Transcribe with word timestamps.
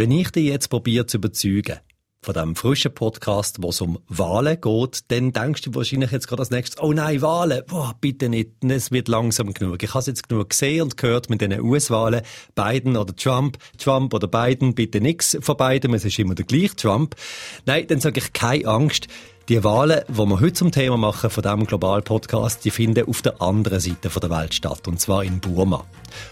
Wenn 0.00 0.12
ich 0.12 0.30
dich 0.30 0.46
jetzt 0.46 0.68
probiere 0.68 1.04
zu 1.04 1.18
überzeugen, 1.18 1.76
von 2.22 2.32
diesem 2.32 2.56
frischen 2.56 2.94
Podcast, 2.94 3.58
wo 3.60 3.68
es 3.68 3.82
um 3.82 3.98
Wahlen 4.08 4.58
geht, 4.58 5.00
dann 5.08 5.30
denkst 5.30 5.60
du 5.60 5.74
wahrscheinlich 5.74 6.10
jetzt 6.10 6.26
gerade 6.26 6.40
als 6.40 6.50
nächstes, 6.50 6.82
oh 6.82 6.94
nein, 6.94 7.20
Wahlen, 7.20 7.62
boah, 7.66 7.94
bitte 8.00 8.30
nicht, 8.30 8.64
es 8.66 8.90
wird 8.90 9.08
langsam 9.08 9.52
genug. 9.52 9.82
Ich 9.82 9.92
habe 9.92 10.06
jetzt 10.06 10.26
genug 10.26 10.48
gesehen 10.48 10.84
und 10.84 10.96
gehört 10.96 11.28
mit 11.28 11.42
diesen 11.42 11.60
US-Wahlen, 11.60 12.22
Biden 12.54 12.96
oder 12.96 13.14
Trump, 13.14 13.58
Trump 13.76 14.14
oder 14.14 14.26
Biden, 14.26 14.74
bitte 14.74 15.02
nichts 15.02 15.36
von 15.38 15.58
beiden, 15.58 15.92
es 15.92 16.06
ist 16.06 16.18
immer 16.18 16.34
der 16.34 16.46
gleiche 16.46 16.76
Trump. 16.76 17.14
Nein, 17.66 17.86
dann 17.86 18.00
sage 18.00 18.20
ich, 18.20 18.32
keine 18.32 18.68
Angst, 18.68 19.06
die 19.48 19.64
Wahlen, 19.64 20.02
die 20.08 20.14
wir 20.16 20.40
heute 20.40 20.52
zum 20.52 20.70
Thema 20.70 20.96
machen 20.96 21.30
von 21.30 21.42
diesem 21.42 21.66
Global 21.66 22.02
Podcast, 22.02 22.64
die 22.64 22.70
finden 22.70 23.08
auf 23.08 23.22
der 23.22 23.40
anderen 23.42 23.80
Seite 23.80 24.08
der 24.08 24.30
Welt 24.30 24.54
statt, 24.54 24.86
und 24.86 25.00
zwar 25.00 25.24
in 25.24 25.40
Burma. 25.40 25.84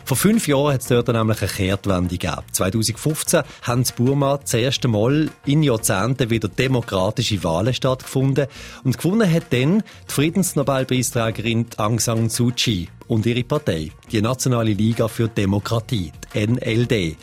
Vor 0.05 0.17
fünf 0.17 0.47
Jahren 0.47 0.75
hat 0.75 0.83
es 0.83 0.89
dort 0.89 1.09
nämlich 1.09 1.41
eine 1.41 1.51
Kehrtwende 1.51 2.17
gegeben. 2.17 2.43
2015 2.53 3.43
haben 3.63 3.83
in 3.83 3.95
Burma 3.97 4.39
das 4.39 4.55
erste 4.55 4.89
Mal 4.89 5.31
in 5.47 5.63
Jahrzehnten 5.63 6.31
wieder 6.31 6.49
demokratische 6.49 7.43
Wahlen 7.43 7.75
stattgefunden 7.75 8.47
und 8.85 8.99
gewonnen 8.99 9.31
hat 9.31 9.53
dann 9.53 9.83
die 10.09 10.13
Friedensnobelpreisträgerin 10.13 11.67
Aung 11.77 11.99
San 12.01 12.29
Suu 12.29 12.53
Kyi 12.55 12.89
und 13.09 13.27
ihre 13.27 13.45
Partei, 13.45 13.91
die 14.13 14.23
Nationale 14.23 14.73
Liga 14.73 15.09
für 15.09 15.29
Demokratie, 15.29 16.13
die 16.35 16.47
NLD. 16.47 17.17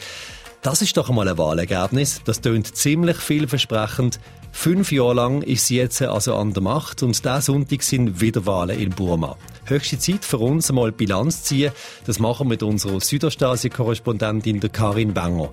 Das 0.65 0.81
ist 0.81 0.97
doch 0.97 1.09
einmal 1.09 1.27
ein 1.27 1.37
Wahlergebnis. 1.37 2.21
Das 2.25 2.41
tönt 2.41 2.75
ziemlich 2.75 3.17
vielversprechend. 3.17 4.19
Fünf 4.57 4.91
Jahre 4.91 5.13
lang 5.13 5.41
ist 5.43 5.67
sie 5.67 5.75
jetzt 5.75 6.01
also 6.01 6.33
an 6.33 6.53
der 6.53 6.63
Macht 6.63 7.03
und 7.03 7.23
diesen 7.23 7.41
Sonntag 7.41 7.83
sind 7.83 8.19
wieder 8.21 8.47
Wahlen 8.47 8.79
in 8.79 8.89
Burma. 8.89 9.37
Höchste 9.65 9.99
Zeit 9.99 10.25
für 10.25 10.39
uns 10.39 10.69
einmal 10.69 10.91
Bilanz 10.91 11.43
ziehen. 11.43 11.71
Das 12.07 12.17
machen 12.17 12.47
wir 12.47 12.51
mit 12.51 12.63
unserer 12.63 12.99
Südostasien-Korrespondentin 12.99 14.61
Karin 14.71 15.15
Wenger. 15.15 15.51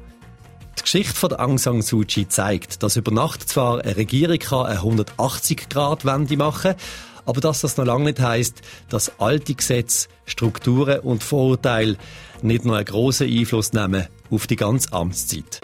Die 0.78 0.83
Geschichte 0.83 1.15
von 1.15 1.34
Aung 1.34 1.59
San 1.59 1.83
Suu 1.83 2.05
Kyi 2.06 2.27
zeigt, 2.28 2.83
dass 2.83 2.97
über 2.97 3.11
Nacht 3.11 3.47
zwar 3.47 3.83
eine 3.83 3.97
Regierung 3.97 4.38
eine 4.65 4.81
180-Grad-Wende 4.81 6.37
machen 6.39 6.72
kann, 6.72 6.81
aber 7.27 7.42
dass 7.42 7.61
das 7.61 7.77
noch 7.77 7.84
lange 7.84 8.05
nicht 8.05 8.20
heisst, 8.20 8.62
dass 8.89 9.20
alte 9.20 9.55
Gesetze, 9.55 10.09
Strukturen 10.25 11.00
und 11.00 11.22
Vorurteile 11.22 11.98
nicht 12.41 12.64
nur 12.64 12.77
einen 12.77 12.87
grossen 12.87 13.28
Einfluss 13.28 13.75
nehmen 13.75 14.06
auf 14.31 14.47
die 14.47 14.56
ganze 14.56 14.92
Amtszeit. 14.92 15.61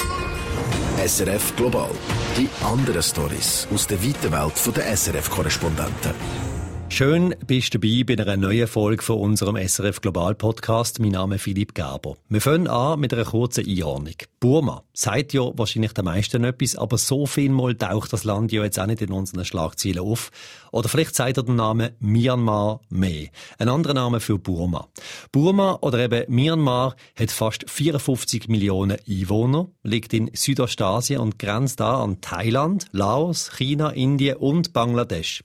SRF 1.07 1.55
Global. 1.55 1.91
Die 2.37 2.49
anderen 2.65 3.03
Stories 3.05 3.69
aus 3.73 3.87
der 3.87 4.03
weiten 4.03 4.33
Welt 4.33 4.77
der 4.77 4.97
SRF-Korrespondenten. 4.97 6.48
Schön 6.91 7.35
bist 7.47 7.75
du 7.75 7.79
dabei 7.79 8.03
bei 8.03 8.21
einer 8.21 8.37
neuen 8.37 8.67
Folge 8.67 9.03
von 9.03 9.19
unserem 9.19 9.57
SRF 9.57 10.01
Global 10.01 10.35
Podcast. 10.35 10.99
Mein 10.99 11.13
Name 11.13 11.37
ist 11.37 11.43
Philipp 11.43 11.75
Gerber. 11.75 12.17
Wir 12.29 12.41
fangen 12.41 12.67
an 12.67 12.99
mit 12.99 13.13
einer 13.13 13.25
kurzen 13.25 13.69
Einordnung. 13.69 14.15
Burma 14.41 14.83
sagt 14.95 15.33
ja 15.33 15.43
wahrscheinlich 15.57 15.93
den 15.93 16.07
meisten 16.07 16.43
etwas, 16.43 16.75
aber 16.75 16.99
so 16.99 17.27
viel 17.27 17.51
mal 17.51 17.75
taucht 17.75 18.13
das 18.13 18.25
Land 18.25 18.51
ja 18.53 18.65
jetzt 18.65 18.81
auch 18.81 18.87
nicht 18.87 19.03
in 19.03 19.13
unseren 19.13 19.45
Schlagzeilen 19.45 20.01
auf. 20.01 20.31
Oder 20.73 20.89
vielleicht 20.89 21.15
sagt 21.15 21.37
er 21.37 21.43
den 21.45 21.57
Namen 21.57 21.91
Myanmar 22.01 22.81
mehr. 22.89 23.29
Ein 23.59 23.69
anderer 23.69 23.95
Name 23.95 24.19
für 24.19 24.39
Burma. 24.39 24.89
Burma 25.31 25.79
oder 25.83 25.99
eben 25.99 26.25
Myanmar 26.35 26.97
hat 27.19 27.31
fast 27.31 27.71
54 27.71 28.49
Millionen 28.49 28.97
Einwohner, 29.09 29.69
liegt 29.83 30.13
in 30.15 30.31
Südostasien 30.35 31.21
und 31.21 31.39
grenzt 31.39 31.81
da 31.81 32.03
an 32.03 32.21
Thailand, 32.21 32.87
Laos, 32.93 33.53
China, 33.57 33.91
Indien 33.91 34.37
und 34.37 34.73
Bangladesch. 34.73 35.45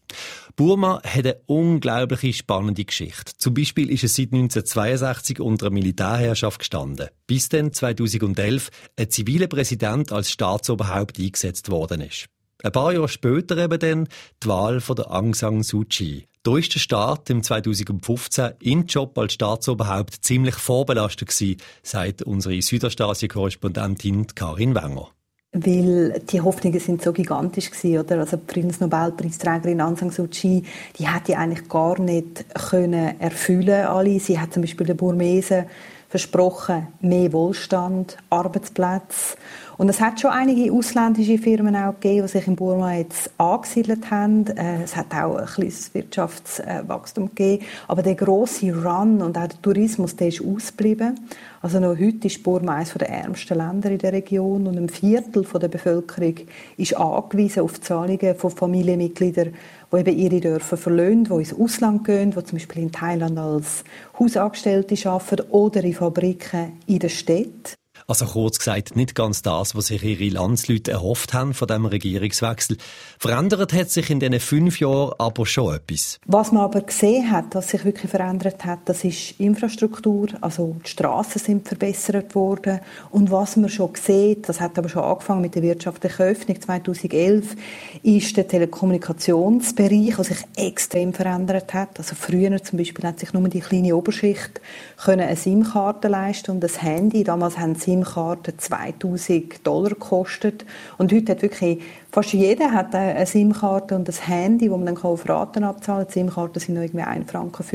Burma 0.55 1.01
hat 1.03 1.25
eine 1.25 1.41
unglaubliche 1.47 2.31
spannende 2.31 2.85
Geschichte. 2.85 3.31
Zum 3.37 3.55
Beispiel 3.55 3.89
ist 3.89 4.03
es 4.03 4.15
seit 4.15 4.33
1962 4.33 5.39
unter 5.39 5.65
einer 5.65 5.73
Militärherrschaft 5.73 6.59
gestanden, 6.59 7.07
bis 7.25 7.49
dann 7.49 7.73
2011 7.73 8.69
ein 8.95 9.09
ziviler 9.09 9.47
Präsident 9.47 10.11
als 10.11 10.29
Staatsoberhaupt 10.29 11.17
eingesetzt 11.19 11.71
worden 11.71 12.01
ist. 12.01 12.27
Ein 12.61 12.71
paar 12.71 12.93
Jahre 12.93 13.09
später 13.09 13.57
eben 13.57 13.79
dann 13.79 14.07
die 14.43 14.47
Wahl 14.47 14.79
von 14.79 14.95
der 14.95 15.11
Aung 15.11 15.33
San 15.33 15.63
Suu 15.63 15.85
Kyi. 15.89 16.27
Da 16.43 16.57
ist 16.57 16.75
der 16.75 16.79
Staat 16.79 17.31
im 17.31 17.41
2015 17.41 18.51
im 18.61 18.85
Job 18.85 19.17
als 19.17 19.33
Staatsoberhaupt 19.33 20.23
ziemlich 20.23 20.55
vorbelastet 20.55 21.29
gewesen, 21.29 21.57
sagt 21.81 22.21
unsere 22.21 22.61
Südostasien-Korrespondentin 22.61 24.27
Karin 24.35 24.75
Wenger 24.75 25.09
weil 25.53 26.19
die 26.31 26.41
Hoffnungen 26.41 26.79
sind 26.79 27.03
so 27.03 27.13
gigantisch 27.13 27.69
gewesen, 27.69 27.99
oder? 27.99 28.19
Also 28.19 28.37
die 28.37 28.51
Friedensnobelpreisträgerin 28.51 29.81
Aung 29.81 29.95
San 29.95 30.09
Suu 30.09 30.27
Kyi, 30.27 30.63
die 30.97 31.07
hätte 31.07 31.37
eigentlich 31.37 31.69
gar 31.69 31.99
nicht 31.99 32.43
können 32.69 33.19
erfüllen 33.19 33.85
alle. 33.85 34.19
Sie 34.19 34.39
hat 34.39 34.51
zum 34.51 34.63
Beispiel 34.63 34.87
den 34.87 34.97
Burmesen 34.97 35.65
versprochen, 36.09 36.87
mehr 37.01 37.31
Wohlstand, 37.33 38.17
Arbeitsplätze 38.29 39.35
und 39.77 39.89
es 39.89 39.99
hat 39.99 40.19
schon 40.19 40.31
einige 40.31 40.71
ausländische 40.71 41.37
Firmen 41.37 41.75
auch 41.75 41.93
gegeben, 41.93 42.27
die 42.27 42.31
sich 42.31 42.47
in 42.47 42.55
Burma 42.55 42.93
jetzt 42.93 43.31
angesiedelt 43.37 44.11
haben. 44.11 44.45
Äh, 44.47 44.83
es 44.83 44.95
hat 44.95 45.13
auch 45.13 45.35
ein 45.35 45.45
kleines 45.45 45.93
Wirtschaftswachstum 45.93 47.29
gegeben. 47.29 47.65
Aber 47.87 48.03
der 48.03 48.15
große 48.15 48.71
Run 48.71 49.21
und 49.21 49.37
auch 49.37 49.47
der 49.47 49.61
Tourismus, 49.61 50.15
der 50.15 50.27
ist 50.27 50.43
ausgeblieben. 50.45 51.19
Also 51.61 51.79
noch 51.79 51.97
heute 51.97 52.27
ist 52.27 52.43
Burma 52.43 52.75
eines 52.75 52.93
der 52.93 53.09
ärmsten 53.09 53.57
Länder 53.57 53.89
in 53.89 53.97
der 53.97 54.13
Region 54.13 54.67
und 54.67 54.77
ein 54.77 54.89
Viertel 54.89 55.43
der 55.43 55.67
Bevölkerung 55.69 56.35
ist 56.77 56.95
angewiesen 56.95 57.63
auf 57.63 57.81
Zahlungen 57.81 58.35
von 58.35 58.51
Familienmitgliedern, 58.51 59.53
die 59.91 59.97
eben 59.97 60.17
ihre 60.17 60.39
Dörfer 60.39 60.77
verlöhnen, 60.77 61.23
die 61.23 61.33
ins 61.33 61.53
Ausland 61.53 62.03
gehen, 62.03 62.31
die 62.31 62.43
zum 62.43 62.57
Beispiel 62.57 62.83
in 62.83 62.91
Thailand 62.91 63.39
als 63.39 63.83
Hausangestellte 64.19 65.09
arbeiten 65.09 65.49
oder 65.49 65.83
in 65.83 65.93
Fabriken 65.93 66.73
in 66.85 66.99
der 66.99 67.09
Stadt. 67.09 67.75
Also 68.07 68.25
kurz 68.25 68.59
gesagt, 68.59 68.95
nicht 68.95 69.15
ganz 69.15 69.41
das, 69.41 69.75
was 69.75 69.87
sich 69.87 70.03
ihre 70.03 70.33
Landsleute 70.33 70.91
erhofft 70.91 71.33
haben 71.33 71.53
von 71.53 71.67
dem 71.67 71.85
Regierungswechsel. 71.85 72.77
Verändert 73.17 73.73
hat 73.73 73.89
sich 73.89 74.09
in 74.09 74.19
diesen 74.19 74.39
fünf 74.39 74.79
Jahren 74.79 75.13
aber 75.17 75.45
schon 75.45 75.75
etwas. 75.75 76.19
Was 76.25 76.51
man 76.51 76.63
aber 76.63 76.81
gesehen 76.81 77.31
hat, 77.31 77.55
was 77.55 77.69
sich 77.69 77.85
wirklich 77.85 78.11
verändert 78.11 78.65
hat, 78.65 78.79
das 78.85 79.03
ist 79.03 79.39
Infrastruktur. 79.39 80.27
Also 80.41 80.75
die 80.85 80.89
Straßen 80.89 81.39
sind 81.39 81.67
verbessert 81.67 82.35
worden. 82.35 82.79
Und 83.11 83.31
was 83.31 83.55
man 83.55 83.69
schon 83.69 83.91
sieht, 83.95 84.49
das 84.49 84.59
hat 84.59 84.77
aber 84.77 84.89
schon 84.89 85.03
angefangen 85.03 85.41
mit 85.41 85.55
der 85.55 85.61
wirtschaftlichen 85.61 86.23
Öffnung 86.23 86.61
2011, 86.61 87.55
ist 88.03 88.35
der 88.37 88.47
Telekommunikationsbereich, 88.47 90.15
der 90.15 90.23
sich 90.23 90.37
extrem 90.55 91.13
verändert 91.13 91.73
hat. 91.73 91.97
Also 91.97 92.15
früher 92.15 92.61
zum 92.63 92.77
Beispiel 92.77 93.05
hat 93.05 93.19
sich 93.19 93.33
nur 93.33 93.47
die 93.47 93.59
kleine 93.59 93.95
Oberschicht 93.95 94.61
können 95.03 95.21
eine 95.21 95.35
SIM-Karte 95.35 96.07
leisten 96.07 96.51
und 96.51 96.61
das 96.61 96.81
Handy. 96.81 97.23
Damals 97.23 97.57
haben 97.57 97.75
sie 97.75 97.92
SIM-Karte 97.93 98.57
2000 98.57 99.65
Dollar 99.65 99.89
gekostet. 99.89 100.65
Und 100.97 101.13
heute 101.13 101.33
hat 101.33 101.41
wirklich 101.43 101.81
fast 102.13 102.31
jeder 102.33 102.71
hat 102.71 102.93
eine 102.93 103.25
SIM-Karte 103.25 103.95
und 103.95 104.07
ein 104.07 104.15
Handy, 104.15 104.69
wo 104.69 104.77
man 104.77 104.85
dann 104.85 104.97
auf 104.97 105.27
Raten 105.27 105.63
abzahlen 105.63 106.05
kann. 106.05 106.13
SIM-Karten 106.13 106.59
sind 106.59 106.75
noch 106.75 106.83
irgendwie 106.83 107.03
1,50 107.03 107.31
Franken. 107.31 107.65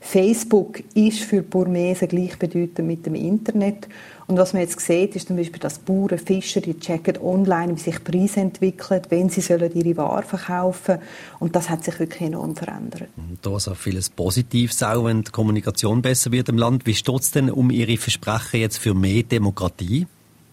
Facebook 0.00 0.82
ist 0.94 1.20
für 1.20 1.42
Burmesen 1.42 2.08
gleichbedeutend 2.08 2.88
mit 2.88 3.06
dem 3.06 3.14
Internet. 3.14 3.86
Und 4.26 4.36
was 4.36 4.52
man 4.52 4.62
jetzt 4.62 4.80
sieht, 4.80 5.14
ist 5.14 5.28
zum 5.28 5.36
Beispiel, 5.36 5.60
dass 5.60 5.78
Bauern, 5.78 6.18
Fischer, 6.18 6.60
die 6.60 6.76
checken 6.76 7.18
online, 7.18 7.76
wie 7.76 7.80
sich 7.80 8.02
Preise 8.02 8.40
entwickeln, 8.40 9.02
wenn 9.10 9.28
sie 9.28 9.40
sollen 9.40 9.72
ihre 9.74 9.96
Ware 9.96 10.24
verkaufen 10.24 10.98
Und 11.38 11.54
das 11.54 11.70
hat 11.70 11.84
sich 11.84 12.00
wirklich 12.00 12.22
enorm 12.22 12.56
verändert. 12.56 13.08
Da 13.42 13.56
ist 13.56 13.68
auch 13.68 13.76
vieles 13.76 14.10
Positives, 14.10 14.82
auch 14.82 15.04
wenn 15.04 15.22
die 15.22 15.30
Kommunikation 15.30 16.02
besser 16.02 16.32
wird 16.32 16.48
im 16.48 16.58
Land. 16.58 16.84
Wie 16.84 16.94
steht 16.94 17.20
es 17.20 17.30
denn 17.30 17.48
um 17.48 17.70
Ihre 17.70 17.96
Versprechen 17.96 18.58
jetzt 18.60 18.78
für 18.78 18.94
mehr 18.94 19.22
Demokratie? 19.22 20.06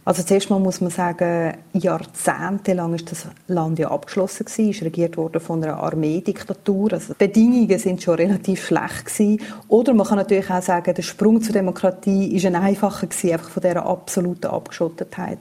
Also 0.10 0.24
zuerst 0.24 0.50
mal 0.50 0.58
muss 0.58 0.82
man 0.82 0.90
sagen, 0.90 1.54
jahrzehntelang 1.72 2.96
ist 2.96 3.12
das 3.12 3.28
Land 3.46 3.78
ja 3.78 3.92
abgeschlossen 3.92 4.48
gewesen, 4.48 4.72
ist 4.72 4.82
regiert 4.82 5.18
worden 5.18 5.40
von 5.40 5.64
einer 5.64 5.78
Armeediktatur. 5.84 6.94
Also 6.94 7.14
die 7.14 7.28
Bedingungen 7.28 7.78
sind 7.78 8.02
schon 8.02 8.16
relativ 8.16 8.66
schlecht 8.66 9.06
gewesen. 9.06 9.40
Oder 9.68 9.94
man 9.94 10.08
kann 10.08 10.18
natürlich 10.18 10.50
auch 10.50 10.64
sagen, 10.64 10.96
der 10.96 11.04
Sprung 11.04 11.44
zur 11.44 11.54
Demokratie 11.54 12.36
ist 12.36 12.44
ein 12.48 12.56
einfacher 12.56 13.06
gewesen, 13.06 13.34
einfach 13.34 13.52
von 13.52 13.62
dieser 13.62 13.86
absoluten 13.86 14.48
Abgeschottetheit. 14.48 15.38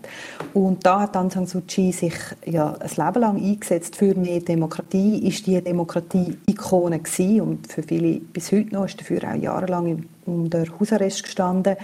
Und 0.52 0.84
da 0.84 1.00
hat 1.00 1.16
Aung 1.16 1.30
San 1.30 1.46
Suu 1.46 1.62
Kyi 1.66 1.90
sich 1.90 2.12
ja 2.44 2.74
ein 2.74 2.90
Leben 3.06 3.20
lang 3.22 3.42
eingesetzt 3.42 3.96
für 3.96 4.14
mehr 4.14 4.40
Demokratie, 4.40 5.26
ist 5.26 5.46
die 5.46 5.62
Demokratie-Ikone 5.62 6.98
gewesen 6.98 7.40
und 7.40 7.72
für 7.72 7.82
viele 7.82 8.20
bis 8.20 8.52
heute 8.52 8.74
noch 8.74 8.84
ist 8.84 9.00
dafür 9.00 9.20
auch 9.32 9.34
jahrelang 9.34 10.04
unter 10.26 10.62
Hausarrest 10.78 11.22
gestanden. 11.22 11.76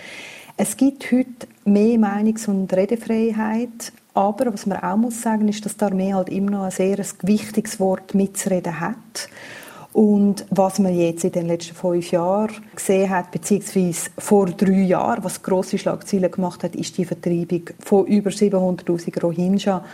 Es 0.56 0.76
gibt 0.76 1.10
heute 1.10 1.48
mehr 1.64 1.98
Meinungs- 1.98 2.46
und 2.46 2.72
Redefreiheit, 2.72 3.92
aber 4.14 4.52
was 4.52 4.66
man 4.66 4.78
auch 4.78 4.96
muss 4.96 5.20
sagen, 5.20 5.48
ist, 5.48 5.66
dass 5.66 5.76
die 5.76 5.84
Armee 5.84 6.14
halt 6.14 6.28
immer 6.28 6.52
noch 6.52 6.62
ein 6.62 6.70
sehr 6.70 6.96
wichtiges 7.22 7.80
Wort 7.80 8.14
mitzureden 8.14 8.78
hat. 8.78 9.28
Und 9.92 10.46
was 10.50 10.78
man 10.78 10.96
jetzt 10.96 11.24
in 11.24 11.32
den 11.32 11.48
letzten 11.48 11.74
fünf 11.74 12.12
Jahren 12.12 12.54
gesehen 12.74 13.10
hat, 13.10 13.32
beziehungsweise 13.32 14.10
vor 14.16 14.46
drei 14.46 14.82
Jahren, 14.82 15.24
was 15.24 15.42
grosse 15.42 15.76
Schlagzeilen 15.76 16.30
gemacht 16.30 16.62
hat, 16.62 16.76
ist 16.76 16.98
die 16.98 17.04
Vertreibung 17.04 17.70
von 17.80 18.06
über 18.06 18.30
700.000 18.30 19.20
Rohingya, 19.20 19.84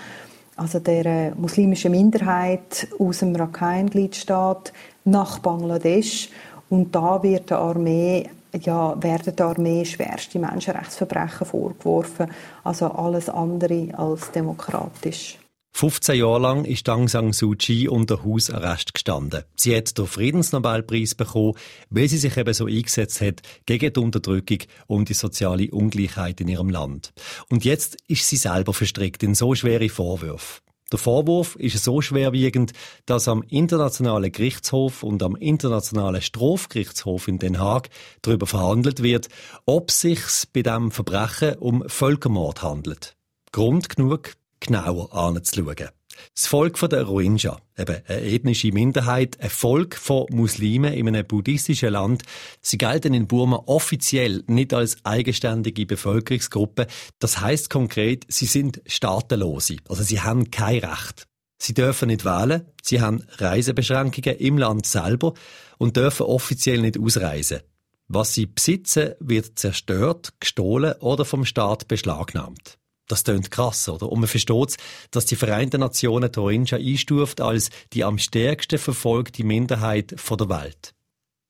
also 0.56 0.78
der 0.78 1.06
äh, 1.06 1.30
muslimischen 1.36 1.92
Minderheit 1.92 2.86
aus 2.98 3.20
dem 3.20 3.34
Rakhine-Gliedstaat 3.34 4.74
nach 5.04 5.38
Bangladesch. 5.38 6.28
Und 6.68 6.94
da 6.94 7.22
wird 7.22 7.48
die 7.48 7.54
Armee 7.54 8.28
ja, 8.62 9.02
werden 9.02 9.36
der 9.36 9.46
Armee 9.46 9.84
schwerste 9.84 10.38
Menschenrechtsverbrechen 10.38 11.46
vorgeworfen. 11.46 12.30
Also 12.64 12.86
alles 12.86 13.28
andere 13.28 13.88
als 13.96 14.30
demokratisch. 14.32 15.38
15 15.72 16.16
Jahre 16.16 16.40
lang 16.40 16.64
ist 16.64 16.88
Aung 16.88 17.08
San 17.08 17.32
Suu 17.32 17.54
Kyi 17.56 17.88
unter 17.88 18.24
Hausarrest 18.24 18.92
gestanden. 18.92 19.44
Sie 19.56 19.74
hat 19.74 19.96
den 19.96 20.06
Friedensnobelpreis 20.06 21.14
bekommen, 21.14 21.54
weil 21.90 22.08
sie 22.08 22.18
sich 22.18 22.36
eben 22.36 22.52
so 22.52 22.66
eingesetzt 22.66 23.20
hat 23.20 23.40
gegen 23.66 23.92
die 23.92 24.00
Unterdrückung 24.00 24.58
und 24.88 25.08
die 25.08 25.14
soziale 25.14 25.70
Ungleichheit 25.70 26.40
in 26.40 26.48
ihrem 26.48 26.70
Land. 26.70 27.12
Und 27.48 27.64
jetzt 27.64 27.96
ist 28.08 28.28
sie 28.28 28.36
selber 28.36 28.74
verstrickt 28.74 29.22
in 29.22 29.34
so 29.34 29.54
schwere 29.54 29.88
Vorwürfe. 29.88 30.60
Der 30.92 30.98
Vorwurf 30.98 31.54
ist 31.56 31.84
so 31.84 32.00
schwerwiegend, 32.00 32.72
dass 33.06 33.28
am 33.28 33.42
Internationalen 33.42 34.32
Gerichtshof 34.32 35.04
und 35.04 35.22
am 35.22 35.36
Internationalen 35.36 36.20
Strafgerichtshof 36.20 37.28
in 37.28 37.38
Den 37.38 37.60
Haag 37.60 37.90
darüber 38.22 38.46
verhandelt 38.46 39.02
wird, 39.02 39.28
ob 39.66 39.92
sich's 39.92 40.46
bei 40.46 40.62
dem 40.62 40.90
Verbrechen 40.90 41.54
um 41.58 41.84
Völkermord 41.86 42.62
handelt. 42.62 43.16
Grund 43.52 43.88
genug, 43.88 44.32
genauer 44.58 45.14
anzuschauen. 45.14 45.90
Das 46.34 46.46
Volk 46.46 46.78
der 46.88 47.04
Rohingya, 47.04 47.58
eben 47.78 47.96
eine 48.06 48.22
ethnische 48.22 48.72
Minderheit, 48.72 49.40
ein 49.40 49.50
Volk 49.50 49.96
von 49.96 50.26
Muslimen 50.30 50.92
in 50.92 51.08
einem 51.08 51.26
buddhistischen 51.26 51.90
Land, 51.90 52.22
sie 52.60 52.78
gelten 52.78 53.14
in 53.14 53.26
Burma 53.26 53.62
offiziell 53.66 54.44
nicht 54.46 54.74
als 54.74 55.04
eigenständige 55.04 55.86
Bevölkerungsgruppe. 55.86 56.86
Das 57.18 57.40
heißt 57.40 57.70
konkret, 57.70 58.24
sie 58.28 58.46
sind 58.46 58.80
Staatenlose, 58.86 59.76
also 59.88 60.02
sie 60.02 60.20
haben 60.20 60.50
kein 60.50 60.78
Recht. 60.78 61.26
Sie 61.62 61.74
dürfen 61.74 62.08
nicht 62.08 62.24
wählen, 62.24 62.66
sie 62.82 63.02
haben 63.02 63.22
Reisebeschränkungen 63.36 64.38
im 64.38 64.56
Land 64.56 64.86
selber 64.86 65.34
und 65.76 65.96
dürfen 65.96 66.24
offiziell 66.24 66.80
nicht 66.80 66.98
ausreisen. 66.98 67.60
Was 68.08 68.34
sie 68.34 68.46
besitzen, 68.46 69.12
wird 69.20 69.58
zerstört, 69.58 70.32
gestohlen 70.40 70.94
oder 71.00 71.24
vom 71.24 71.44
Staat 71.44 71.86
beschlagnahmt. 71.86 72.78
Das 73.10 73.24
klingt 73.24 73.50
krass, 73.50 73.88
oder? 73.88 74.08
Und 74.10 74.20
man 74.20 74.28
versteht, 74.28 74.76
dass 75.10 75.26
die 75.26 75.34
Vereinten 75.34 75.80
Nationen 75.80 76.30
Rohingya 76.32 76.78
einstuft 76.78 77.40
als 77.40 77.70
die 77.92 78.04
am 78.04 78.18
stärksten 78.18 78.78
verfolgte 78.78 79.42
Minderheit 79.42 80.10
der 80.12 80.48
Welt. 80.48 80.94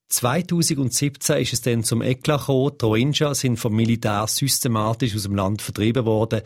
2017 0.09 1.37
ist 1.37 1.53
es 1.53 1.61
dann 1.61 1.85
zum 1.85 2.01
Eklat 2.01 2.41
gekommen. 2.41 2.79
Die 2.81 2.85
Rohingya 2.85 3.35
sind 3.35 3.59
vom 3.59 3.77
Militär 3.77 4.27
systematisch 4.27 5.15
aus 5.15 5.25
dem 5.25 5.35
Land 5.35 5.61
vertrieben 5.61 6.07
worden. 6.07 6.41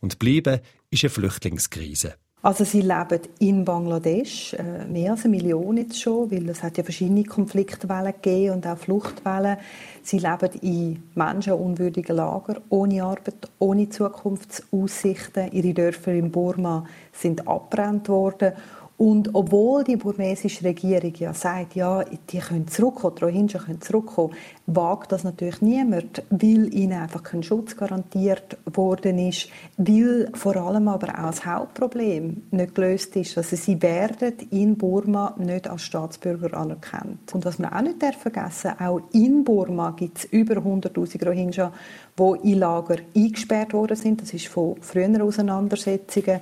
Und 0.00 0.18
geblieben 0.18 0.60
ist 0.90 1.04
eine 1.04 1.10
Flüchtlingskrise. 1.10 2.14
Also 2.44 2.64
sie 2.64 2.82
leben 2.82 3.20
in 3.38 3.64
Bangladesch, 3.64 4.52
äh, 4.52 4.84
mehr 4.84 5.12
als 5.12 5.24
eine 5.24 5.30
Million 5.30 5.78
jetzt 5.78 5.98
schon, 5.98 6.30
weil 6.30 6.46
es 6.50 6.62
hat 6.62 6.76
ja 6.76 6.84
verschiedene 6.84 7.24
Konfliktwellen 7.24 8.12
gegeben 8.20 8.56
und 8.56 8.66
auch 8.66 8.76
Fluchtwellen. 8.76 9.56
Sie 10.02 10.18
leben 10.18 10.50
in 10.60 11.02
menschenunwürdigen 11.14 12.16
Lagern, 12.16 12.58
ohne 12.68 13.02
Arbeit, 13.02 13.48
ohne 13.58 13.88
Zukunftsaussichten. 13.88 15.52
Ihre 15.52 15.72
Dörfer 15.72 16.12
in 16.12 16.30
Burma 16.30 16.84
sind 17.14 17.48
abbrennt 17.48 18.10
worden 18.10 18.52
und 18.96 19.34
obwohl 19.34 19.82
die 19.82 19.96
burmesische 19.96 20.64
Regierung 20.64 21.12
ja 21.16 21.34
sagt, 21.34 21.74
ja, 21.74 22.04
die 22.30 22.38
können 22.38 22.68
zurückkommen, 22.68 23.16
die 23.16 23.24
Rohingya 23.24 23.58
können 23.60 23.80
zurückkommen, 23.80 24.34
wagt 24.66 25.10
das 25.10 25.24
natürlich 25.24 25.60
niemand, 25.60 26.22
weil 26.30 26.72
ihnen 26.72 27.00
einfach 27.00 27.24
kein 27.24 27.42
Schutz 27.42 27.76
garantiert 27.76 28.56
worden 28.72 29.18
ist, 29.18 29.48
weil 29.76 30.30
vor 30.34 30.54
allem 30.56 30.86
aber 30.86 31.08
auch 31.18 31.30
das 31.30 31.44
Hauptproblem 31.44 32.44
nicht 32.52 32.76
gelöst 32.76 33.16
ist. 33.16 33.36
Also 33.36 33.56
sie 33.56 33.82
werden 33.82 34.34
in 34.50 34.76
Burma 34.76 35.34
nicht 35.38 35.68
als 35.68 35.82
Staatsbürger 35.82 36.56
anerkannt. 36.56 37.34
Und 37.34 37.44
was 37.44 37.58
man 37.58 37.72
auch 37.72 37.82
nicht 37.82 38.00
vergessen 38.14 38.74
darf, 38.78 38.80
auch 38.80 39.00
in 39.12 39.42
Burma 39.42 39.90
gibt 39.90 40.18
es 40.18 40.24
über 40.26 40.54
100'000 40.54 41.26
Rohingya, 41.26 41.72
die 42.16 42.52
in 42.52 42.58
Lager 42.60 42.98
eingesperrt 43.16 43.72
worden 43.72 43.96
sind. 43.96 44.22
Das 44.22 44.32
ist 44.32 44.46
von 44.46 44.76
früheren 44.80 45.20
Auseinandersetzungen. 45.20 46.40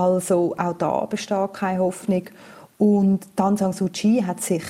Also 0.00 0.54
auch 0.56 0.72
da 0.78 1.04
besteht 1.04 1.52
keine 1.52 1.80
Hoffnung. 1.80 2.22
Und 2.78 3.20
Aung 3.36 3.58
San 3.58 3.74
Suu 3.74 3.88
Kyi 3.92 4.22
hat 4.22 4.42
sich 4.42 4.62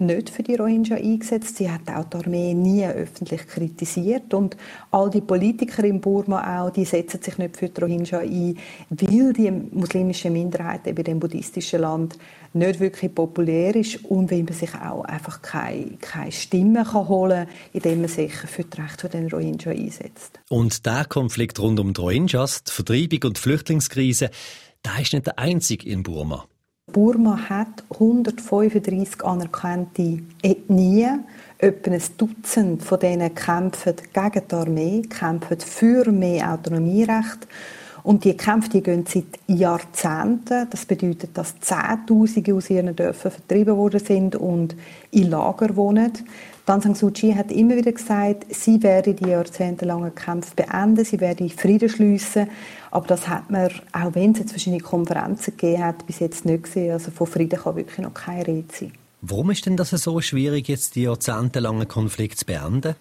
nicht 0.00 0.30
für 0.30 0.42
die 0.42 0.56
Rohingya 0.56 0.96
eingesetzt. 0.96 1.58
Sie 1.58 1.70
hat 1.70 1.82
auch 1.88 2.02
die 2.02 2.16
Armee 2.16 2.52
nie 2.52 2.84
öffentlich 2.84 3.46
kritisiert. 3.46 4.34
Und 4.34 4.56
all 4.90 5.08
die 5.08 5.20
Politiker 5.20 5.84
in 5.84 6.00
Burma 6.00 6.60
auch, 6.60 6.70
die 6.70 6.84
setzen 6.84 7.22
sich 7.22 7.38
nicht 7.38 7.56
für 7.56 7.68
die 7.68 7.80
Rohingya 7.80 8.18
ein, 8.18 8.58
weil 8.90 9.32
die 9.32 9.52
muslimische 9.52 10.30
Minderheit 10.30 10.84
in 10.88 10.96
dem 10.96 11.20
buddhistischen 11.20 11.82
Land 11.82 12.18
nicht 12.52 12.80
wirklich 12.80 13.14
populär 13.14 13.76
ist 13.76 14.04
und 14.06 14.32
weil 14.32 14.42
man 14.42 14.54
sich 14.54 14.74
auch 14.74 15.04
einfach 15.04 15.40
keine, 15.40 15.96
keine 16.00 16.32
Stimme 16.32 16.84
kann 16.84 17.08
holen 17.08 17.46
kann, 17.46 17.54
indem 17.72 18.00
man 18.00 18.10
sich 18.10 18.32
für 18.32 18.64
die 18.64 18.80
Rechte 18.80 19.08
der 19.08 19.30
Rohingya 19.30 19.70
einsetzt. 19.70 20.40
Und 20.48 20.84
der 20.84 21.04
Konflikt 21.04 21.60
rund 21.60 21.78
um 21.78 21.94
die 21.94 22.00
Rohingyas, 22.00 22.64
die 22.64 22.72
Vertreibung 22.72 23.20
und 23.24 23.36
die 23.36 23.40
Flüchtlingskrise, 23.40 24.30
der 24.84 25.00
ist 25.00 25.12
nicht 25.12 25.26
der 25.26 25.38
einzige 25.38 25.88
in 25.88 26.02
Burma. 26.02 26.46
Burma 26.92 27.48
hat 27.48 27.84
135 27.90 29.24
anerkannte 29.24 30.18
Ethnien. 30.42 31.24
Etwa 31.58 31.92
ein 31.92 32.02
Dutzend 32.18 32.82
von 32.82 32.98
denen 32.98 33.34
kämpfen 33.34 33.94
gegen 34.12 34.48
die 34.48 34.54
Armee, 34.54 35.02
kämpfen 35.02 35.60
für 35.60 36.10
mehr 36.10 36.52
Autonomierecht. 36.52 37.46
Und 38.02 38.24
die 38.24 38.36
Kämpfe 38.36 38.68
die 38.70 38.82
gehen 38.82 39.04
seit 39.06 39.24
Jahrzehnten. 39.46 40.68
Das 40.70 40.86
bedeutet, 40.86 41.30
dass 41.34 41.58
Zehntausende 41.60 42.54
aus 42.54 42.68
ihren 42.68 42.96
Dörfern 42.96 43.30
vertrieben 43.30 43.76
worden 43.76 44.00
sind 44.00 44.34
und 44.34 44.74
in 45.12 45.30
Lager 45.30 45.76
wohnen. 45.76 46.12
Aung 46.66 46.80
San 46.80 46.94
Suu 46.94 47.10
Kyi 47.10 47.34
hat 47.34 47.52
immer 47.52 47.76
wieder 47.76 47.92
gesagt, 47.92 48.46
sie 48.48 48.82
werde 48.82 49.14
die 49.14 49.28
jahrzehntelangen 49.28 50.14
Kämpfe 50.14 50.54
beenden, 50.56 51.04
sie 51.04 51.20
werde 51.20 51.48
Frieden 51.50 51.88
schliessen. 51.88 52.48
Aber 52.90 53.06
das 53.06 53.28
hat 53.28 53.50
man, 53.50 53.68
auch 53.92 54.14
wenn 54.14 54.32
es 54.32 54.38
jetzt 54.38 54.50
verschiedene 54.52 54.80
Konferenzen 54.80 55.56
gegeben 55.56 55.84
hat, 55.84 56.06
bis 56.06 56.20
jetzt 56.20 56.44
nicht 56.44 56.62
gesehen. 56.64 56.92
Also 56.92 57.10
von 57.10 57.26
Frieden 57.26 57.58
kann 57.58 57.76
wirklich 57.76 57.98
noch 57.98 58.14
keine 58.14 58.46
Rede 58.46 58.68
sein. 58.72 58.92
Warum 59.20 59.50
ist 59.50 59.66
denn 59.66 59.76
das 59.76 59.90
so 59.90 60.20
schwierig, 60.20 60.68
jetzt 60.68 60.94
die 60.94 61.02
jahrzehntelangen 61.02 61.88
Konflikt 61.88 62.38
zu 62.38 62.46
beenden? 62.46 62.94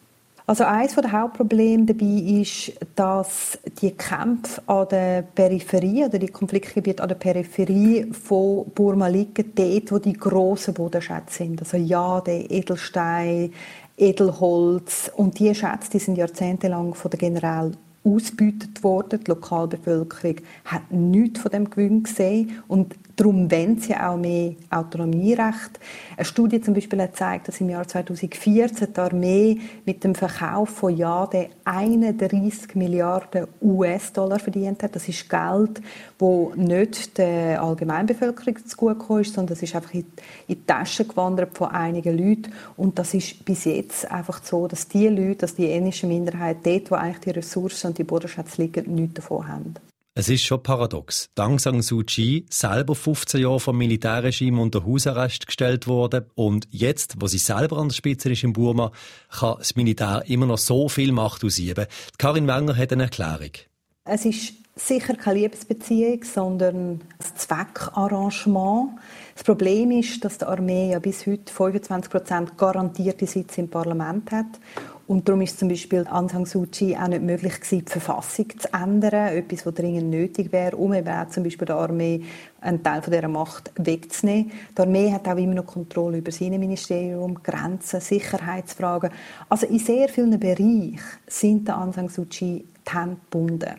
Also 0.51 0.65
eines 0.65 0.95
der 0.95 1.13
Hauptprobleme 1.13 1.86
dabei 1.86 2.42
ist, 2.42 2.74
dass 2.98 3.57
die 3.81 3.92
Kämpfe 3.92 4.62
an 4.65 4.86
der 4.89 5.21
Peripherie 5.21 6.03
oder 6.03 6.19
die 6.19 6.27
Konfliktgebiete 6.27 7.01
an 7.01 7.07
der 7.07 7.15
Peripherie 7.15 8.12
von 8.12 8.65
Burma 8.75 9.07
liegen, 9.07 9.53
dort, 9.56 9.92
wo 9.94 9.98
die 9.98 10.12
grossen 10.12 10.74
Bodenschätze 10.74 11.38
sind. 11.38 11.62
Also 11.62 11.77
Jade, 11.77 12.33
Edelstein, 12.33 13.53
Edelholz 13.95 15.09
und 15.15 15.39
diese 15.39 15.56
Schätze 15.56 15.92
die 15.94 16.00
sind 16.00 16.18
jahrzehntelang 16.18 16.95
von 16.95 17.12
der 17.12 17.19
General 17.21 17.71
ausgebeutet 18.04 18.83
worden. 18.83 19.21
Die 19.24 19.31
Lokalbevölkerung 19.31 20.36
hat 20.65 20.92
nichts 20.92 21.39
von 21.39 21.51
dem 21.51 21.69
Gewinn 21.69 22.04
gesehen 22.04 22.61
und 22.68 23.00
darum 23.15 23.51
wollen 23.51 23.80
sie 23.80 23.95
auch 23.95 24.18
mehr 24.18 24.53
Autonomierecht. 24.69 25.80
Eine 26.15 26.25
Studie 26.25 26.61
zum 26.61 26.73
Beispiel 26.73 27.01
hat 27.01 27.13
gezeigt, 27.13 27.47
dass 27.47 27.61
im 27.61 27.69
Jahr 27.69 27.87
2014 27.87 28.94
die 28.94 28.99
Armee 28.99 29.61
mit 29.85 30.03
dem 30.03 30.15
Verkauf 30.15 30.69
von 30.69 30.95
Jade 30.95 31.49
31 31.65 32.75
Milliarden 32.75 33.47
US-Dollar 33.61 34.39
verdient 34.39 34.83
hat. 34.83 34.95
Das 34.95 35.07
ist 35.07 35.30
Geld, 35.30 35.81
wo 36.19 36.53
nicht 36.56 37.18
der 37.18 37.61
Allgemeinbevölkerung 37.61 38.65
zugute 38.65 39.21
ist, 39.21 39.33
sondern 39.33 39.56
das 39.56 39.63
ist 39.63 39.75
einfach 39.75 39.94
in 39.94 40.06
die 40.47 40.65
Taschen 40.65 41.07
gewandert 41.07 41.57
von 41.57 41.69
einigen 41.69 42.18
Leuten. 42.18 42.51
Und 42.77 42.97
das 42.99 43.13
ist 43.13 43.44
bis 43.45 43.65
jetzt 43.65 44.09
einfach 44.09 44.44
so, 44.44 44.68
dass 44.68 44.87
die 44.87 45.07
Leute, 45.07 45.37
dass 45.37 45.56
die 45.56 45.69
etnische 45.69 46.07
Minderheit 46.07 46.57
dort, 46.63 46.91
wo 46.91 46.95
eigentlich 46.95 47.19
die 47.19 47.31
Ressourcen 47.31 47.87
und 47.87 47.97
die 47.97 48.03
Bodenschätze 48.03 48.61
liegen, 48.61 48.94
nichts 48.94 49.15
davon 49.15 49.47
haben. 49.47 49.91
Es 50.21 50.30
ist 50.30 50.44
schon 50.44 50.61
paradox. 50.61 51.31
Aung 51.35 51.57
San 51.57 51.81
Suu 51.81 52.04
Kyi, 52.04 52.45
selber 52.47 52.94
15 52.94 53.42
Jahre 53.42 53.59
vom 53.59 53.75
Militärregime 53.75 54.61
unter 54.61 54.85
Hausarrest 54.85 55.47
gestellt 55.47 55.87
worden 55.87 56.25
und 56.35 56.68
jetzt, 56.69 57.16
wo 57.18 57.25
sie 57.25 57.40
selber 57.40 57.80
an 57.80 57.87
der 57.87 57.95
Spitze 57.95 58.31
ist 58.31 58.44
in 58.44 58.54
Burma, 58.54 58.92
kann 59.31 59.56
das 59.57 59.75
Militär 59.75 60.21
immer 60.28 60.45
noch 60.45 60.59
so 60.59 60.90
viel 60.90 61.11
Macht 61.11 61.44
ausüben. 61.44 61.87
Karin 62.19 62.45
Wenger 62.45 62.78
hat 62.78 62.94
eine 62.94 63.06
Erklärung. 63.06 63.49
Es 64.04 64.25
ist 64.25 64.54
sicher 64.75 65.16
keine 65.16 65.40
Liebesbeziehung, 65.40 66.23
sondern 66.23 66.75
ein 66.92 67.01
Zweckarrangement. 67.35 68.92
Das 69.33 69.44
Problem 69.44 69.90
ist, 69.90 70.23
dass 70.23 70.37
die 70.37 70.45
Armee 70.45 70.92
ja 70.92 70.99
bis 70.99 71.25
heute 71.25 71.51
25 71.51 72.11
Prozent 72.11 72.57
garantierte 72.59 73.25
Sitze 73.25 73.61
im 73.61 73.71
Parlament 73.71 74.31
hat 74.31 74.59
und 75.07 75.27
darum 75.27 75.41
ist 75.41 75.59
zum 75.59 75.67
Beispiel 75.67 76.05
Aung 76.09 76.29
San 76.29 76.45
Suu 76.45 76.65
Kyi 76.71 76.95
auch 76.95 77.07
nicht 77.07 77.21
möglich 77.21 77.55
gewesen, 77.59 77.85
die 77.85 77.91
Verfassung 77.91 78.47
zu 78.57 78.73
ändern, 78.73 79.35
etwas, 79.35 79.65
was 79.65 79.73
dringend 79.73 80.09
nötig 80.09 80.51
wäre, 80.51 80.77
um 80.77 80.93
eben 80.93 81.07
auch 81.07 81.27
zum 81.29 81.43
Beispiel 81.43 81.65
der 81.65 81.75
Armee 81.75 82.21
einen 82.61 82.81
Teil 82.81 83.01
von 83.01 83.11
dieser 83.11 83.27
Macht 83.27 83.71
wegzunehmen. 83.75 84.51
Die 84.77 84.81
Armee 84.81 85.11
hat 85.11 85.27
auch 85.27 85.37
immer 85.37 85.55
noch 85.55 85.65
Kontrolle 85.65 86.19
über 86.19 86.31
sein 86.31 86.51
Ministerium, 86.51 87.41
Grenzen, 87.43 87.99
Sicherheitsfragen. 87.99 89.11
Also 89.49 89.67
in 89.67 89.79
sehr 89.79 90.07
vielen 90.07 90.39
Bereichen 90.39 90.99
sind 91.27 91.67
der 91.67 91.79
Aung 91.79 91.93
San 91.93 92.07
Suu 92.07 92.25
Kyi 92.25 92.65
die 92.87 92.93
Hände 92.93 93.17
gebunden. 93.29 93.75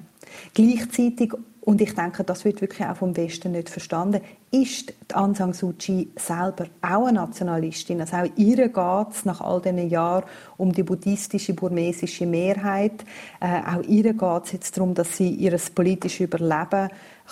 Gleichzeitig 0.54 1.32
und 1.64 1.80
ich 1.80 1.94
denke, 1.94 2.24
das 2.24 2.44
wird 2.44 2.60
wirklich 2.60 2.86
auch 2.88 2.96
vom 2.96 3.16
Westen 3.16 3.52
nicht 3.52 3.70
verstanden. 3.70 4.20
Ist 4.50 4.92
die 5.10 5.14
Aung 5.14 5.36
San 5.36 5.52
Suu 5.52 5.72
Kyi 5.78 6.08
selber 6.16 6.66
auch 6.82 7.06
eine 7.06 7.20
Nationalistin? 7.20 8.00
Also 8.00 8.16
auch 8.16 8.28
ihr 8.36 8.68
geht 8.68 9.08
es 9.10 9.24
nach 9.24 9.40
all 9.40 9.60
diesen 9.60 9.88
Jahren 9.88 10.24
um 10.56 10.72
die 10.72 10.82
buddhistische, 10.82 11.54
burmesische 11.54 12.26
Mehrheit. 12.26 13.04
Äh, 13.40 13.60
auch 13.60 13.82
ihr 13.82 14.12
geht 14.12 14.44
es 14.44 14.52
jetzt 14.52 14.76
darum, 14.76 14.94
dass 14.94 15.16
sie 15.16 15.30
ihr 15.30 15.56
politisches 15.72 16.26
Überleben 16.26 16.88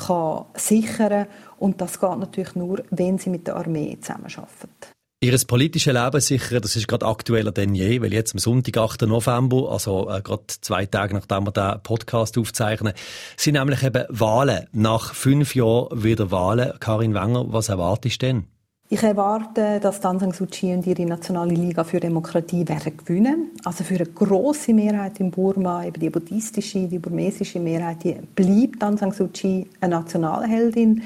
kann 0.07 0.45
sichern 0.55 1.09
kann. 1.09 1.27
Und 1.59 1.81
das 1.81 1.99
geht 1.99 2.19
natürlich 2.19 2.55
nur, 2.55 2.85
wenn 2.91 3.19
sie 3.19 3.31
mit 3.31 3.49
der 3.49 3.57
Armee 3.57 3.99
zusammenarbeitet. 4.01 4.93
Ihres 5.23 5.45
politische 5.45 5.93
Leben 5.93 6.19
sichern, 6.19 6.63
das 6.63 6.77
ist 6.77 6.89
gerade 6.89 7.05
aktueller 7.05 7.53
denn 7.53 7.75
je, 7.75 8.01
weil 8.01 8.15
jetzt 8.15 8.33
am 8.33 8.39
Sonntag, 8.39 8.79
8. 8.79 9.03
November, 9.03 9.71
also 9.71 10.09
äh, 10.09 10.23
gerade 10.23 10.45
zwei 10.47 10.87
Tage 10.87 11.13
nachdem 11.13 11.45
wir 11.45 11.53
den 11.53 11.83
Podcast 11.83 12.39
aufzeichnen, 12.39 12.95
sind 13.37 13.53
nämlich 13.53 13.83
eben 13.83 14.07
Wahlen. 14.09 14.67
Nach 14.73 15.13
fünf 15.13 15.55
Jahren 15.55 16.03
wieder 16.03 16.31
Wahlen. 16.31 16.73
Karin 16.81 17.13
Wenger, 17.13 17.53
was 17.53 17.69
erwartest 17.69 18.23
du 18.23 18.27
denn? 18.29 18.45
Ich 18.89 19.03
erwarte, 19.03 19.79
dass 19.79 20.03
Aung 20.07 20.33
Suu 20.33 20.47
Kyi 20.47 20.73
und 20.73 20.87
ihre 20.87 21.05
Nationale 21.05 21.53
Liga 21.53 21.85
für 21.85 22.01
Demokratie 22.01 22.67
werden 22.67 22.97
gewinnen. 22.97 23.51
Also 23.63 23.85
für 23.85 23.97
eine 23.97 24.07
große 24.07 24.73
Mehrheit 24.73 25.21
in 25.21 25.31
Burma, 25.31 25.85
eben 25.85 26.01
die 26.01 26.09
buddhistische, 26.09 26.89
die 26.89 26.99
burmesische 26.99 27.61
Mehrheit, 27.61 28.05
die 28.05 28.17
bleibt 28.35 28.83
Aung 28.83 29.13
Suu 29.13 29.29
Kyi 29.29 29.67
eine 29.83 29.97
Nationalheldin 29.97 31.03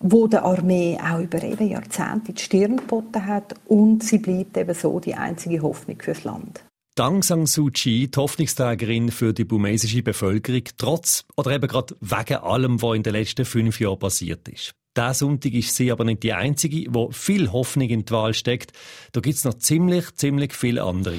wo 0.00 0.26
der 0.26 0.44
Armee 0.44 0.98
auch 1.02 1.20
über 1.20 1.42
eben 1.42 1.68
Jahrzehnte 1.68 2.32
die 2.32 2.42
Stirn 2.42 2.76
geboten 2.76 3.26
hat 3.26 3.54
und 3.66 4.02
sie 4.02 4.18
bleibt 4.18 4.56
eben 4.56 4.74
so 4.74 5.00
die 5.00 5.14
einzige 5.14 5.62
Hoffnung 5.62 6.00
fürs 6.00 6.24
Land. 6.24 6.62
Aung 6.98 7.22
San 7.22 7.46
Suu 7.46 7.70
Kyi, 7.72 8.08
die 8.08 8.16
Hoffnungsträgerin 8.18 9.12
für 9.12 9.32
die 9.32 9.44
burmesische 9.44 10.02
Bevölkerung, 10.02 10.62
trotz 10.76 11.24
oder 11.36 11.52
eben 11.52 11.68
gerade 11.68 11.94
wegen 12.00 12.38
allem, 12.38 12.82
was 12.82 12.96
in 12.96 13.04
den 13.04 13.12
letzten 13.12 13.44
fünf 13.44 13.78
Jahren 13.78 14.00
passiert 14.00 14.48
ist. 14.48 14.72
Diesen 14.96 15.14
Sonntag 15.14 15.52
ist 15.52 15.76
sie 15.76 15.92
aber 15.92 16.04
nicht 16.04 16.24
die 16.24 16.32
einzige, 16.32 16.86
wo 16.92 17.12
viel 17.12 17.52
Hoffnung 17.52 17.88
in 17.88 18.04
die 18.04 18.12
Wahl 18.12 18.34
steckt. 18.34 18.72
Da 19.12 19.20
gibt 19.20 19.36
es 19.36 19.44
noch 19.44 19.54
ziemlich, 19.54 20.12
ziemlich 20.16 20.52
viele 20.54 20.82
andere. 20.82 21.18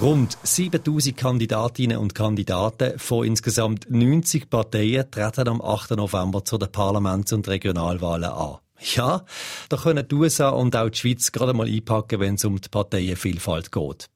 Rund 0.00 0.36
7000 0.42 1.16
Kandidatinnen 1.16 1.98
und 1.98 2.16
Kandidaten 2.16 2.98
von 2.98 3.24
insgesamt 3.24 3.88
90 3.88 4.50
Parteien 4.50 5.08
treten 5.08 5.46
am 5.46 5.62
8. 5.62 5.92
November 5.92 6.44
zu 6.44 6.58
den 6.58 6.72
Parlaments- 6.72 7.32
und 7.32 7.46
Regionalwahlen 7.46 8.30
an. 8.30 8.56
Ja, 8.96 9.24
da 9.68 9.76
können 9.76 10.06
die 10.08 10.14
USA 10.16 10.48
und 10.48 10.74
auch 10.74 10.88
die 10.88 10.98
Schweiz 10.98 11.30
gerade 11.30 11.54
mal 11.54 11.68
einpacken, 11.68 12.18
wenn 12.18 12.34
es 12.34 12.44
um 12.44 12.60
die 12.60 12.68
Parteienvielfalt 12.68 13.70
geht. 13.70 14.10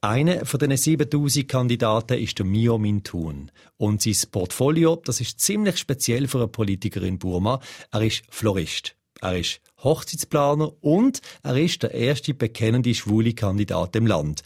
Einer 0.00 0.46
von 0.46 0.60
diesen 0.60 0.76
7000 0.76 1.48
Kandidaten 1.48 2.16
ist 2.16 2.38
der 2.38 2.46
Mio 2.46 2.78
Mintun. 2.78 3.50
Und 3.76 4.02
sein 4.02 4.30
Portfolio, 4.30 5.02
das 5.04 5.20
ist 5.20 5.40
ziemlich 5.40 5.78
speziell 5.78 6.28
für 6.28 6.38
einen 6.38 6.52
Politiker 6.52 7.02
in 7.02 7.18
Burma. 7.18 7.58
Er 7.90 8.02
ist 8.02 8.22
Florist. 8.30 8.94
Er 9.20 9.36
ist 9.36 9.60
Hochzeitsplaner 9.82 10.72
und 10.80 11.20
er 11.42 11.56
ist 11.56 11.82
der 11.82 11.92
erste 11.92 12.34
bekennende 12.34 12.94
schwule 12.94 13.34
Kandidat 13.34 13.96
im 13.96 14.06
Land. 14.06 14.42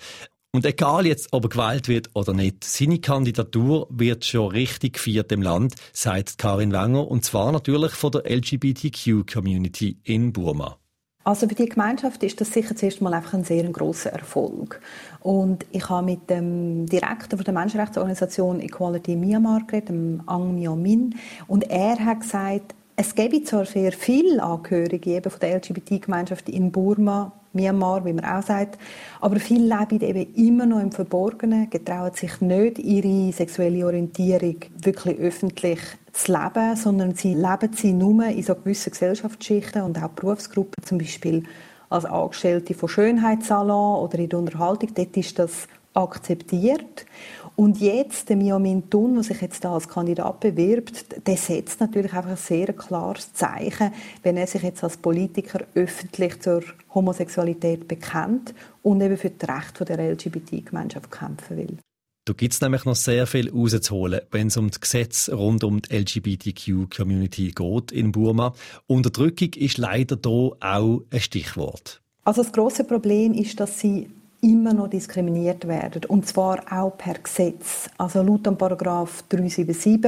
Und 0.55 0.67
egal 0.67 1.07
jetzt, 1.07 1.29
ob 1.33 1.47
er 1.47 1.49
gewählt 1.49 1.89
wird 1.89 2.11
oder 2.13 2.35
nicht, 2.35 2.63
seine 2.65 2.99
Kandidatur 2.99 3.87
wird 3.89 4.27
schon 4.27 4.51
richtig 4.51 4.95
gefeiert 4.95 5.33
im 5.33 5.41
Land, 5.41 5.77
sagt 5.95 6.37
Karin 6.37 6.73
Wenger, 6.73 7.11
und 7.11 7.25
zwar 7.25 7.53
natürlich 7.53 7.93
von 7.93 8.13
der 8.13 8.31
LGBTQ-Community 8.31 9.97
in 10.05 10.31
Burma. 10.31 10.77
Also 11.25 11.49
für 11.49 11.55
die 11.55 11.71
Gemeinschaft 11.71 12.23
ist 12.23 12.39
das 12.43 12.53
sicher 12.53 12.77
zuerst 12.77 13.01
mal 13.01 13.15
einfach 13.15 13.33
ein 13.33 13.45
sehr 13.45 13.65
grosser 13.71 14.13
Erfolg. 14.13 14.83
Und 15.21 15.65
ich 15.71 15.89
habe 15.89 16.05
mit 16.05 16.29
dem 16.29 16.85
Direktor 16.85 17.39
der 17.39 17.55
Menschenrechtsorganisation 17.55 18.61
Equality 18.61 19.17
Myanmar 19.17 19.63
geredet, 19.67 19.89
dem 19.89 20.23
Ang 20.27 20.61
Myo 20.61 20.77
Min, 20.77 21.15
und 21.47 21.71
er 21.71 21.99
hat 22.05 22.21
gesagt, 22.21 22.75
es 22.97 23.15
gäbe 23.15 23.43
zwar 23.43 23.65
sehr 23.65 23.93
viele 23.93 24.43
Angehörige 24.43 25.13
eben 25.13 25.31
von 25.31 25.41
der 25.41 25.57
LGBT-Gemeinschaft 25.57 26.51
in 26.51 26.71
Burma, 26.71 27.33
Myanmar, 27.53 28.05
wie 28.05 28.13
man 28.13 28.25
auch 28.25 28.43
sagt, 28.43 28.79
aber 29.21 29.39
viele 29.39 29.77
leben 29.77 30.01
eben 30.01 30.35
immer 30.35 30.67
noch 30.67 30.81
im 30.81 30.93
Verborgenen, 30.93 31.71
getrauen 31.71 32.13
sich 32.15 32.41
nicht, 32.41 32.79
ihre 32.79 33.33
sexuelle 33.33 33.87
Orientierung 33.87 34.57
wirklich 34.83 35.19
öffentlich 35.19 35.81
zu 36.13 36.33
leben, 36.33 36.77
sondern 36.77 37.15
sie 37.15 37.35
leben 37.35 37.73
sie 37.75 37.93
nur 37.93 38.25
in 38.25 38.43
so 38.43 38.55
gewissen 38.55 38.91
Gesellschaftsschichten 38.91 39.83
und 39.83 40.03
auch 40.03 40.09
Berufsgruppen, 40.09 40.85
zum 40.85 40.99
Beispiel 40.99 41.45
als 41.89 42.05
Angestellte 42.05 42.75
von 42.75 42.89
Schönheitssalon 42.89 44.03
oder 44.03 44.19
in 44.19 44.29
der 44.29 44.39
Unterhaltung. 44.39 44.91
Dort 44.95 45.17
ist 45.17 45.39
das 45.39 45.69
akzeptiert. 45.95 47.07
Und 47.55 47.81
jetzt, 47.81 48.29
der 48.29 48.37
Mio 48.37 48.59
Min 48.59 48.89
Tun, 48.89 49.15
der 49.15 49.23
sich 49.23 49.41
jetzt 49.41 49.65
da 49.65 49.75
als 49.75 49.89
Kandidat 49.89 50.41
bewirbt, 50.41 51.27
der 51.27 51.37
setzt 51.37 51.81
natürlich 51.81 52.13
einfach 52.13 52.31
ein 52.31 52.37
sehr 52.37 52.73
klares 52.73 53.33
Zeichen, 53.35 53.93
wenn 54.23 54.37
er 54.37 54.47
sich 54.47 54.63
jetzt 54.63 54.83
als 54.83 54.97
Politiker 54.97 55.61
öffentlich 55.75 56.41
zur 56.41 56.63
Homosexualität 56.95 57.87
bekennt 57.87 58.55
und 58.83 59.01
eben 59.01 59.17
für 59.17 59.31
das 59.31 59.49
Recht 59.49 59.89
der 59.89 60.13
LGBT-Gemeinschaft 60.13 61.11
kämpfen 61.11 61.57
will. 61.57 61.79
Da 62.25 62.35
gibt 62.35 62.55
es 62.55 62.61
nämlich 62.61 62.85
noch 62.85 62.95
sehr 62.95 63.27
viel 63.27 63.51
rauszuholen, 63.51 64.21
wenn 64.31 64.47
es 64.47 64.57
um 64.57 64.69
das 64.69 64.81
Gesetz 64.81 65.29
rund 65.29 65.65
um 65.65 65.83
die 65.83 65.93
LGBTQ-Community 65.93 67.51
geht 67.51 67.91
in 67.91 68.13
Burma. 68.13 68.55
Unterdrückung 68.87 69.51
ist 69.55 69.77
leider 69.77 70.17
hier 70.23 70.57
auch 70.61 71.03
ein 71.11 71.21
Stichwort. 71.21 72.01
Also 72.25 72.45
das 72.45 72.53
große 72.53 72.85
Problem 72.85 73.35
ist, 73.35 73.59
dass 73.59 73.81
sie 73.81 74.09
immer 74.43 74.75
noch 74.75 74.89
diskriminiert 74.89 75.69
werden. 75.69 76.05
Und 76.07 76.27
zwar 76.27 76.61
auch 76.69 76.99
per 76.99 77.15
Gesetz. 77.15 77.89
Also 77.97 78.23
laut 78.23 78.45
dem 78.45 78.59
Paragraph 78.59 79.23
377, 79.29 80.01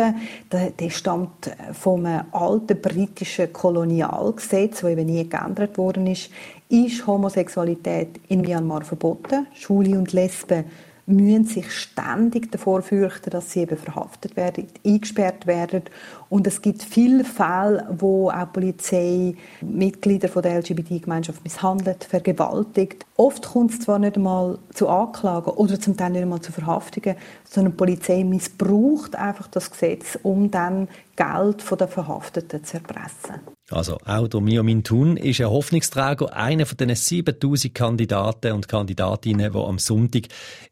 der, 0.50 0.70
der 0.70 0.90
stammt 0.90 1.50
vom 1.72 2.04
alten 2.04 2.80
britischen 2.80 3.52
Kolonialgesetz, 3.52 4.80
das 4.80 4.90
eben 4.90 5.06
nie 5.06 5.28
geändert 5.28 5.78
worden 5.78 6.08
ist, 6.08 6.30
ist 6.68 7.06
Homosexualität 7.06 8.20
in 8.28 8.40
Myanmar 8.40 8.82
verboten. 8.82 9.46
Schwule 9.54 9.96
und 9.96 10.12
Lesben 10.12 10.64
müssen 11.06 11.44
sich 11.44 11.70
ständig 11.70 12.50
davor 12.50 12.82
fürchten, 12.82 13.30
dass 13.30 13.50
sie 13.50 13.60
eben 13.60 13.76
verhaftet 13.76 14.36
werden, 14.36 14.68
eingesperrt 14.84 15.46
werden. 15.46 15.82
Und 16.28 16.46
es 16.46 16.62
gibt 16.62 16.82
viele 16.82 17.24
Fälle, 17.24 17.86
wo 17.98 18.30
auch 18.30 18.52
Polizei 18.52 19.34
Mitglieder 19.60 20.28
der 20.28 20.58
LGBT-Gemeinschaft 20.58 21.44
misshandelt, 21.44 22.04
vergewaltigt. 22.04 23.04
Oft 23.16 23.46
kommt 23.46 23.72
es 23.72 23.80
zwar 23.80 23.98
nicht 23.98 24.16
einmal 24.16 24.58
zu 24.72 24.88
Anklagen 24.88 25.50
oder 25.50 25.78
zum 25.78 25.96
Teil 25.96 26.10
nicht 26.10 26.22
einmal 26.22 26.40
zu 26.40 26.52
Verhaftungen, 26.52 27.16
sondern 27.48 27.72
die 27.72 27.76
Polizei 27.76 28.24
missbraucht 28.24 29.14
einfach 29.16 29.48
das 29.48 29.70
Gesetz, 29.70 30.18
um 30.22 30.50
dann 30.50 30.88
Geld 31.16 31.64
den 31.70 31.88
Verhafteten 31.88 32.64
zu 32.64 32.78
erpressen. 32.78 33.53
Also 33.70 33.96
auch 34.04 34.40
Mio 34.40 34.62
Mintun 34.62 35.16
ist 35.16 35.40
ein 35.40 35.48
Hoffnungsträger, 35.48 36.34
einer 36.36 36.66
von 36.66 36.76
den 36.76 36.94
7000 36.94 37.74
Kandidaten 37.74 38.52
und 38.52 38.68
Kandidatinnen, 38.68 39.52
die 39.52 39.58
am 39.58 39.78
Sonntag 39.78 40.24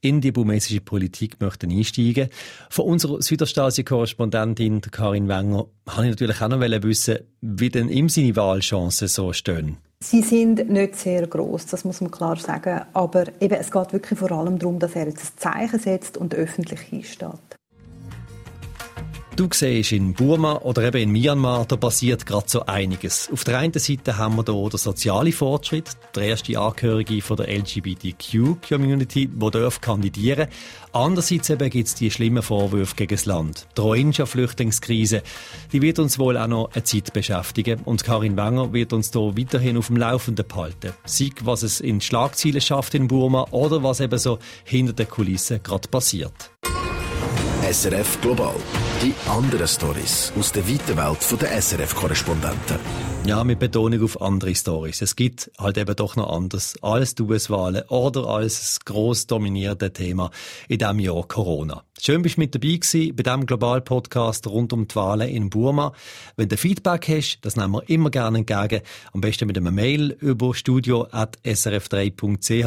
in 0.02 0.20
die 0.20 0.30
burmesische 0.30 0.82
Politik 0.82 1.40
möchten 1.40 1.70
einsteigen. 1.70 2.28
Von 2.68 2.84
unserer 2.84 3.22
Südostasien-Korrespondentin 3.22 4.82
Karin 4.82 5.26
Wenger 5.26 5.66
habe 5.88 6.04
ich 6.04 6.10
natürlich 6.10 6.42
auch 6.42 6.48
noch 6.48 6.60
wissen, 6.60 7.20
wie 7.40 7.70
denn 7.70 7.88
ihm 7.88 8.10
seine 8.10 8.36
Wahlchancen 8.36 9.08
so 9.08 9.32
stehen. 9.32 9.78
Sie 10.02 10.20
sind 10.20 10.68
nicht 10.68 10.96
sehr 10.96 11.26
groß, 11.26 11.66
das 11.66 11.84
muss 11.84 12.00
man 12.00 12.10
klar 12.10 12.36
sagen. 12.36 12.82
Aber 12.92 13.24
eben, 13.40 13.54
es 13.54 13.70
geht 13.70 13.92
wirklich 13.92 14.18
vor 14.18 14.32
allem 14.32 14.58
darum, 14.58 14.78
dass 14.78 14.96
er 14.96 15.06
jetzt 15.06 15.34
ein 15.34 15.38
Zeichen 15.38 15.78
setzt 15.78 16.18
und 16.18 16.34
öffentlich 16.34 16.80
hinsteht. 16.80 17.56
Du 19.34 19.48
siehst, 19.50 19.92
in 19.92 20.12
Burma 20.12 20.56
oder 20.58 20.82
eben 20.82 20.98
in 20.98 21.10
Myanmar, 21.10 21.64
da 21.64 21.76
passiert 21.76 22.26
gerade 22.26 22.44
so 22.48 22.66
einiges. 22.66 23.30
Auf 23.32 23.44
der 23.44 23.58
einen 23.58 23.72
Seite 23.72 24.18
haben 24.18 24.36
wir 24.36 24.44
hier 24.44 24.68
den 24.68 24.78
sozialen 24.78 25.32
Fortschritt, 25.32 25.96
der 26.14 26.24
erste 26.24 26.58
Angehörige 26.58 27.22
von 27.22 27.38
der 27.38 27.48
LGBTQ-Community, 27.48 29.28
der 29.28 29.50
darf 29.50 29.80
kandidieren 29.80 30.48
Andererseits 30.92 31.48
eben 31.48 31.70
gibt 31.70 31.88
es 31.88 31.94
die 31.94 32.10
schlimmen 32.10 32.42
Vorwürfe 32.42 32.94
gegen 32.94 33.16
das 33.16 33.24
Land. 33.24 33.66
Die 33.78 33.80
Rohingya-Flüchtlingskrise, 33.80 35.22
die 35.72 35.80
wird 35.80 35.98
uns 35.98 36.18
wohl 36.18 36.36
auch 36.36 36.46
noch 36.46 36.70
eine 36.74 36.84
Zeit 36.84 37.14
beschäftigen. 37.14 37.80
Und 37.86 38.04
Karin 38.04 38.36
Wenger 38.36 38.74
wird 38.74 38.92
uns 38.92 39.12
hier 39.12 39.34
weiterhin 39.38 39.78
auf 39.78 39.86
dem 39.86 39.96
Laufenden 39.96 40.46
behalten. 40.46 40.92
Sei 41.06 41.30
was 41.40 41.62
es 41.62 41.80
in 41.80 42.02
Schlagzeilen 42.02 42.60
schafft 42.60 42.94
in 42.94 43.08
Burma 43.08 43.46
oder 43.50 43.82
was 43.82 44.00
eben 44.00 44.18
so 44.18 44.38
hinter 44.64 44.92
den 44.92 45.08
Kulissen 45.08 45.62
gerade 45.62 45.88
passiert. 45.88 46.50
SRF 47.62 48.20
Global. 48.20 48.54
Die 49.02 49.14
anderen 49.28 49.66
Stories 49.66 50.32
aus 50.38 50.52
der 50.52 50.62
weiten 50.68 50.96
Welt 50.96 51.42
der 51.42 51.60
SRF-Korrespondenten. 51.60 52.78
Ja, 53.26 53.42
mit 53.42 53.58
Betonung 53.58 54.04
auf 54.04 54.22
andere 54.22 54.54
Stories. 54.54 55.02
Es 55.02 55.16
gibt 55.16 55.50
halt 55.58 55.76
eben 55.76 55.96
doch 55.96 56.14
noch 56.14 56.30
anders 56.30 56.80
als 56.82 57.16
die 57.16 57.24
US-Wahlen 57.24 57.82
oder 57.88 58.28
als 58.28 58.60
das 58.60 58.78
gross 58.84 59.26
dominierte 59.26 59.92
Thema 59.92 60.30
in 60.68 60.78
diesem 60.78 61.00
Jahr 61.00 61.26
Corona. 61.26 61.82
Schön 62.00 62.22
bist 62.22 62.36
du 62.36 62.42
mit 62.42 62.54
dabei 62.54 62.76
gewesen 62.76 63.16
bei 63.16 63.24
diesem 63.24 63.44
Global-Podcast 63.44 64.46
rund 64.46 64.72
um 64.72 64.86
die 64.86 64.94
Wahlen 64.94 65.28
in 65.28 65.50
Burma. 65.50 65.92
Wenn 66.36 66.48
du 66.48 66.56
Feedback 66.56 67.08
hast, 67.08 67.40
das 67.40 67.56
nehmen 67.56 67.72
wir 67.72 67.88
immer 67.88 68.10
gerne 68.10 68.38
entgegen. 68.38 68.82
Am 69.12 69.20
besten 69.20 69.48
mit 69.48 69.58
einem 69.58 69.74
Mail 69.74 70.16
über 70.20 70.54
studio.srf3.ch. 70.54 72.50
Ich 72.50 72.66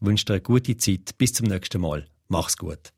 wünsche 0.00 0.26
dir 0.26 0.34
eine 0.34 0.42
gute 0.42 0.76
Zeit. 0.76 1.16
Bis 1.16 1.32
zum 1.32 1.46
nächsten 1.46 1.80
Mal. 1.80 2.04
Mach's 2.28 2.58
gut. 2.58 2.92